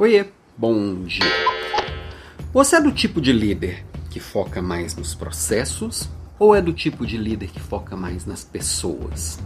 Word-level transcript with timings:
Oiê, 0.00 0.24
bom 0.56 1.04
dia. 1.04 1.26
Você 2.54 2.76
é 2.76 2.80
do 2.80 2.90
tipo 2.90 3.20
de 3.20 3.34
líder 3.34 3.84
que 4.08 4.18
foca 4.18 4.62
mais 4.62 4.96
nos 4.96 5.14
processos 5.14 6.08
ou 6.38 6.54
é 6.54 6.62
do 6.62 6.72
tipo 6.72 7.06
de 7.06 7.18
líder 7.18 7.48
que 7.48 7.60
foca 7.60 7.94
mais 7.94 8.24
nas 8.24 8.42
pessoas? 8.42 9.38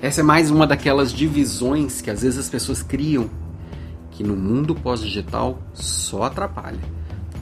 Essa 0.00 0.22
é 0.22 0.24
mais 0.24 0.50
uma 0.50 0.66
daquelas 0.66 1.12
divisões 1.12 2.00
que 2.00 2.10
às 2.10 2.22
vezes 2.22 2.38
as 2.38 2.48
pessoas 2.48 2.82
criam 2.82 3.28
que 4.12 4.22
no 4.24 4.34
mundo 4.34 4.74
pós-digital 4.74 5.58
só 5.74 6.22
atrapalha. 6.22 6.80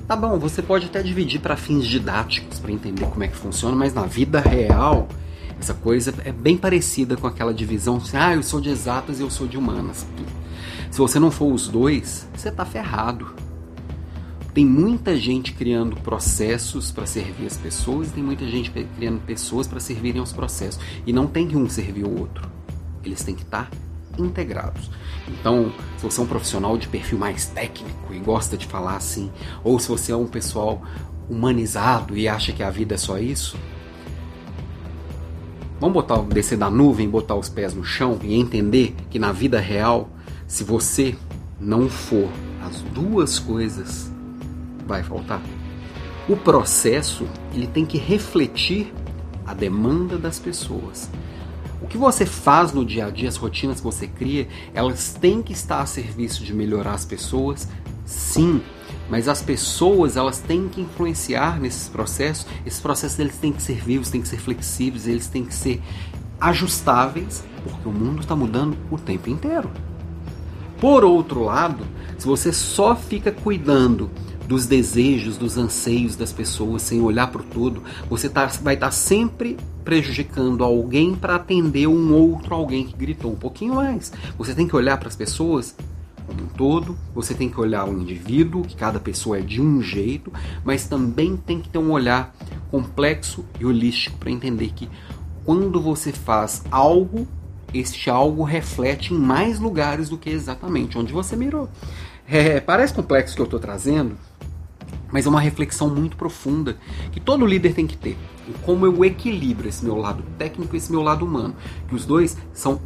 Tá 0.09 0.17
bom, 0.17 0.41
você 0.41 0.61
pode 0.61 0.87
até 0.87 1.05
dividir 1.05 1.41
para 1.41 1.57
fins 1.57 1.87
didáticos, 1.87 2.59
para 2.59 2.73
entender 2.73 3.07
como 3.07 3.23
é 3.23 3.29
que 3.29 3.37
funciona, 3.37 3.77
mas 3.77 3.95
na 3.95 4.07
vida 4.07 4.41
real, 4.41 5.07
essa 5.63 5.75
coisa 5.75 6.13
é 6.25 6.33
bem 6.33 6.57
parecida 6.57 7.17
com 7.17 7.25
aquela 7.25 7.55
divisão, 7.55 7.99
assim, 7.99 8.17
ah, 8.17 8.35
eu 8.35 8.43
sou 8.43 8.61
de 8.61 8.69
exatas 8.69 9.21
e 9.21 9.23
eu 9.23 9.31
sou 9.31 9.47
de 9.47 9.57
humanas. 9.57 10.05
Se 10.91 10.99
você 10.99 11.21
não 11.21 11.31
for 11.31 11.53
os 11.53 11.69
dois, 11.69 12.29
você 12.35 12.49
está 12.49 12.65
ferrado. 12.65 13.33
Tem 14.53 14.67
muita 14.67 15.17
gente 15.17 15.53
criando 15.53 15.95
processos 15.97 16.91
para 16.91 17.07
servir 17.07 17.47
as 17.47 17.57
pessoas 17.57 18.11
tem 18.11 18.23
muita 18.23 18.45
gente 18.47 18.71
criando 18.71 19.21
pessoas 19.21 19.69
para 19.69 19.79
servirem 19.79 20.21
aos 20.21 20.33
processos. 20.33 20.83
E 21.07 21.13
não 21.13 21.29
tem 21.29 21.47
que 21.47 21.57
um 21.57 21.69
servir 21.71 22.05
o 22.05 22.19
outro. 22.19 22.51
Eles 23.05 23.23
têm 23.23 23.37
que 23.37 23.43
estar 23.43 23.71
tá 23.71 23.77
integrados. 24.19 24.91
Então, 25.29 25.73
se 25.97 26.03
você 26.03 26.21
é 26.21 26.25
um 26.25 26.27
profissional 26.27 26.77
de 26.77 26.89
perfil 26.89 27.19
mais 27.19 27.47
técnico 27.47 28.13
e 28.13 28.19
gosta 28.19 28.57
de 28.57 28.67
falar 28.67 28.97
assim, 28.97 29.31
ou 29.63 29.79
se 29.79 29.89
você 29.89 30.11
é 30.11 30.17
um 30.17 30.27
pessoal 30.27 30.83
humanizado 31.31 32.19
e 32.19 32.27
acha 32.27 32.53
que 32.53 32.65
a 32.65 32.69
vida 32.69 32.97
é 32.97 32.99
só 32.99 33.17
isso, 33.17 33.57
vamos 35.83 35.95
botar 35.95 36.23
descer 36.23 36.57
da 36.57 36.71
nuvem, 36.71 37.11
botar 37.11 37.35
os 37.35 37.49
pés 37.49 37.75
no 37.75 37.83
chão 37.83 38.17
e 38.23 38.39
entender 38.39 38.95
que 39.11 39.19
na 39.19 39.33
vida 39.33 39.59
real 39.59 40.09
se 40.47 40.63
você 40.63 41.17
não 41.59 41.89
for 41.89 42.29
as 42.65 42.83
duas 42.95 43.41
coisas, 43.41 44.09
vai 44.87 45.03
faltar. 45.03 45.43
O 46.29 46.37
processo 46.37 47.27
ele 47.53 47.67
tem 47.67 47.85
que 47.85 47.99
refletir 47.99 48.95
a 49.45 49.53
demanda 49.55 50.17
das 50.17 50.39
pessoas. 50.39 51.11
O 51.81 51.89
que 51.89 51.99
você 51.99 52.25
faz 52.25 52.73
no 52.73 52.85
dia 52.85 53.07
a 53.07 53.11
dia, 53.11 53.29
as 53.29 53.37
rotinas 53.37 53.79
que 53.79 53.85
você 53.85 54.07
cria, 54.07 54.47
elas 54.73 55.15
têm 55.21 55.43
que 55.43 55.53
estar 55.53 55.81
a 55.81 55.87
serviço 55.87 56.45
de 56.45 56.55
melhorar 56.55 56.93
as 56.93 57.05
pessoas, 57.05 57.69
sim. 58.07 58.63
Mas 59.13 59.29
as 59.29 59.43
pessoas 59.43 60.17
elas 60.17 60.39
têm 60.39 60.71
que 60.71 60.81
influenciar 60.81 61.61
nesses 61.61 61.87
processos. 61.87 62.47
Esses 62.65 62.81
processos 62.81 63.19
eles 63.19 63.37
têm 63.37 63.53
que 63.53 63.61
ser 63.61 63.77
vivos, 63.77 64.09
têm 64.09 64.23
que 64.23 64.29
ser 64.29 64.39
flexíveis, 64.39 65.07
eles 65.07 65.27
têm 65.27 65.45
que 65.45 65.55
ser 65.55 65.83
ajustáveis, 66.41 67.45
porque 67.63 67.87
o 67.87 67.93
mundo 67.93 68.23
está 68.23 68.35
mudando 68.35 68.75
o 68.91 68.97
tempo 68.97 69.29
inteiro. 69.29 69.71
Por 70.81 71.05
outro 71.05 71.45
lado, 71.45 71.85
se 72.17 72.27
você 72.27 72.55
só 72.55 72.97
fica 72.97 73.31
cuidando 73.31 74.11
dos 74.49 74.65
desejos, 74.65 75.37
dos 75.37 75.59
anseios 75.59 76.17
das 76.17 76.33
pessoas 76.33 76.81
sem 76.81 77.03
olhar 77.03 77.27
para 77.27 77.43
o 77.43 77.45
todo, 77.45 77.83
você 78.09 78.31
tá, 78.31 78.47
vai 78.63 78.73
estar 78.73 78.87
tá 78.87 78.93
sempre 78.93 79.59
prejudicando 79.85 80.65
alguém 80.65 81.15
para 81.15 81.37
atender 81.37 81.87
um 81.87 82.15
outro 82.15 82.55
alguém 82.55 82.87
que 82.87 82.97
gritou 82.97 83.33
um 83.33 83.37
pouquinho 83.37 83.75
mais. 83.75 84.11
Você 84.39 84.55
tem 84.55 84.67
que 84.67 84.75
olhar 84.75 84.97
para 84.97 85.09
as 85.09 85.17
pessoas 85.17 85.77
como 86.33 86.45
um 86.45 86.47
todo, 86.47 86.97
você 87.15 87.35
tem 87.35 87.49
que 87.49 87.61
olhar 87.61 87.89
o 87.89 87.93
indivíduo, 87.93 88.63
que 88.63 88.75
cada 88.75 88.99
pessoa 88.99 89.39
é 89.39 89.41
de 89.41 89.61
um 89.61 89.83
jeito, 89.83 90.33
mas 90.65 90.87
também 90.87 91.37
tem 91.37 91.61
que 91.61 91.69
ter 91.69 91.79
um 91.79 91.91
olhar 91.91 92.35
complexo 92.71 93.45
e 93.61 93.67
holístico 93.67 94.19
para 94.19 94.31
entender 94.31 94.73
que 94.75 94.89
quando 95.45 95.81
você 95.81 96.13
faz 96.13 96.63
algo 96.71 97.27
este 97.75 98.11
algo 98.11 98.43
reflete 98.43 99.15
em 99.15 99.19
mais 99.19 99.59
lugares 99.59 100.09
do 100.09 100.19
que 100.19 100.29
exatamente 100.29 100.99
onde 100.99 101.11
você 101.11 101.35
mirou. 101.35 101.71
É, 102.29 102.61
parece 102.61 102.93
complexo 102.93 103.35
que 103.35 103.41
eu 103.41 103.47
estou 103.47 103.59
trazendo, 103.59 104.15
mas 105.11 105.27
é 105.27 105.29
uma 105.29 105.41
reflexão 105.41 105.89
muito 105.89 106.17
profunda 106.17 106.77
que 107.11 107.21
todo 107.21 107.47
líder 107.47 107.75
tem 107.75 107.87
que 107.87 107.97
ter. 107.97 108.17
Como 108.63 108.85
eu 108.85 109.05
equilibro 109.05 109.69
esse 109.69 109.85
meu 109.85 109.97
lado 109.97 110.23
técnico 110.37 110.75
e 110.75 110.79
esse 110.79 110.91
meu 110.91 111.03
lado 111.03 111.25
humano, 111.25 111.55
que 111.89 111.95
os 111.95 112.05
dois 112.05 112.37
são 112.53 112.81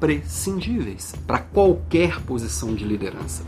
imprescindíveis 0.00 1.14
para 1.26 1.38
qualquer 1.38 2.20
posição 2.22 2.74
de 2.74 2.84
liderança. 2.84 3.44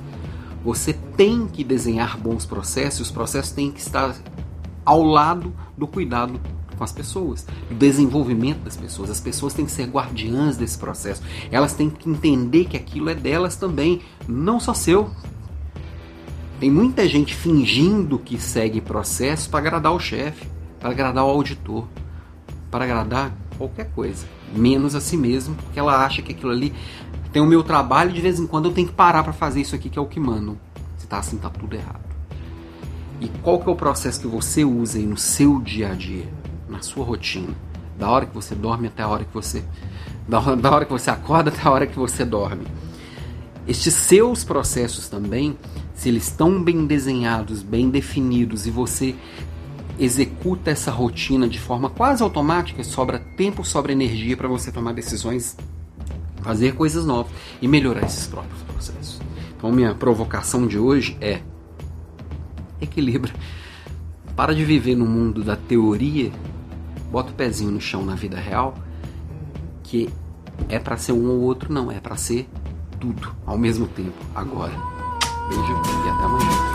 Você 0.63 0.93
tem 1.17 1.47
que 1.47 1.65
desenhar 1.65 2.19
bons 2.19 2.45
processos, 2.45 3.01
os 3.01 3.11
processos 3.11 3.53
têm 3.53 3.73
que 3.73 3.81
estar 3.81 4.15
ao 4.85 5.03
lado 5.03 5.53
do 5.77 5.87
cuidado 5.87 6.39
com 6.77 6.85
as 6.85 6.93
pessoas, 6.93 7.47
do 7.69 7.75
desenvolvimento 7.75 8.61
das 8.61 8.77
pessoas. 8.77 9.11
As 9.11 9.21
pessoas 9.21 9.55
têm 9.55 9.65
que 9.65 9.73
ser 9.73 9.87
guardiãs 9.87 10.57
desse 10.57 10.79
processo. 10.79 11.23
Elas 11.51 11.73
têm 11.73 11.91
que 11.91 12.09
entender 12.09 12.67
que 12.67 12.77
aquilo 12.77 13.09
é 13.09 13.15
delas 13.15 13.57
também, 13.57 14.03
não 14.29 14.61
só 14.61 14.75
seu. 14.75 15.11
Tem 16.61 16.71
muita 16.71 17.09
gente 17.09 17.35
fingindo 17.35 18.19
que 18.19 18.39
segue 18.39 18.81
processo 18.81 19.51
para 19.51 19.59
agradar 19.59 19.93
o 19.93 19.99
chefe, 19.99 20.47
para 20.79 20.91
agradar 20.91 21.25
o 21.25 21.29
auditor, 21.29 21.89
para 22.71 22.85
agradar 22.85 23.33
qualquer 23.59 23.91
coisa, 23.91 24.27
menos 24.53 24.95
a 24.95 25.01
si 25.01 25.17
mesmo, 25.17 25.55
porque 25.55 25.79
ela 25.79 26.05
acha 26.05 26.23
que 26.23 26.33
aquilo 26.33 26.53
ali 26.53 26.73
tem 27.33 27.43
o 27.43 27.47
meu 27.47 27.63
trabalho 27.63 28.13
de 28.13 28.21
vez 28.21 28.39
em 28.39 28.47
quando 28.47 28.67
eu 28.67 28.73
tenho 28.73 28.89
que 28.89 28.95
parar 28.95 29.23
para 29.23 29.33
fazer 29.33 29.61
isso 29.61 29.75
aqui 29.75 29.89
que 29.89 29.99
é 29.99 30.03
o 30.03 30.07
que 30.07 30.21
manda. 30.21 30.57
Se 30.97 31.07
tá 31.07 31.19
assim, 31.19 31.39
tá 31.39 31.49
tudo 31.51 31.75
errado. 31.75 32.03
E 33.21 33.29
qual 33.43 33.61
que 33.61 33.69
é 33.69 33.73
o 33.73 33.77
processo 33.77 34.21
que 34.21 34.27
você 34.27 34.65
usa 34.65 34.99
aí 34.99 35.07
no 35.07 35.17
seu 35.17 35.61
dia 35.61 35.93
a 35.93 35.95
dia? 35.95 36.29
na 36.73 36.81
sua 36.81 37.05
rotina, 37.05 37.55
da 37.99 38.09
hora 38.11 38.27
que 38.27 38.35
você 38.35 38.55
dorme 38.55 38.89
até 38.89 39.03
a 39.03 39.09
hora 39.09 39.25
que 39.25 39.33
você 39.33 39.63
da 40.27 40.41
hora, 40.41 40.57
da 40.57 40.71
hora 40.71 40.85
que 40.85 40.93
você 40.93 41.11
acorda 41.11 41.51
até 41.51 41.69
a 41.69 41.71
hora 41.71 41.87
que 41.87 41.99
você 41.99 42.25
dorme. 42.25 42.67
Estes 43.69 43.95
seus 43.95 44.43
processos 44.43 45.09
também, 45.09 45.57
se 45.95 46.09
eles 46.09 46.25
estão 46.25 46.63
bem 46.63 46.87
desenhados, 46.87 47.63
bem 47.63 47.91
definidos 47.91 48.67
e 48.67 48.71
você 48.71 49.15
executa 50.05 50.71
essa 50.71 50.91
rotina 50.91 51.49
de 51.49 51.61
forma 51.61 51.89
quase 51.89 52.23
automática, 52.23 52.83
sobra 52.83 53.21
tempo, 53.21 53.65
sobra 53.65 53.93
energia 53.93 54.37
para 54.37 54.49
você 54.49 54.73
tomar 54.73 54.93
decisões, 54.93 55.57
fazer 56.43 56.75
coisas 56.75 57.07
novas 57.07 57.33
e 57.61 57.69
melhorar 57.69 58.05
esses 58.05 58.27
próprios 58.27 58.63
processos. 58.63 59.21
Então, 59.57 59.71
minha 59.71 59.95
provocação 59.95 60.67
de 60.67 60.77
hoje 60.77 61.17
é 61.21 61.41
equilibra. 62.81 63.33
Para 64.35 64.55
de 64.55 64.65
viver 64.65 64.97
no 64.97 65.07
mundo 65.07 65.45
da 65.45 65.55
teoria 65.55 66.33
bota 67.13 67.31
o 67.31 67.35
pezinho 67.35 67.71
no 67.71 67.81
chão 67.81 68.05
na 68.05 68.17
vida 68.17 68.41
real, 68.41 68.75
que 69.85 70.09
é 70.69 70.81
para 70.81 70.97
ser 70.97 71.13
um 71.13 71.29
ou 71.29 71.41
outro, 71.43 71.73
não, 71.73 71.93
é 71.93 72.01
para 72.01 72.17
ser 72.17 72.49
tudo 72.99 73.33
ao 73.47 73.57
mesmo 73.57 73.87
tempo, 73.87 74.17
agora. 74.35 74.73
Beijo 75.49 75.73
e 75.73 76.72